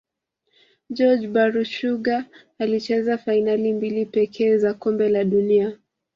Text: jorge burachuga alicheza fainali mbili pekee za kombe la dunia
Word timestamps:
jorge 0.89 1.27
burachuga 1.27 2.25
alicheza 2.59 3.17
fainali 3.17 3.73
mbili 3.73 4.05
pekee 4.05 4.57
za 4.57 4.73
kombe 4.73 5.09
la 5.09 5.23
dunia 5.23 5.77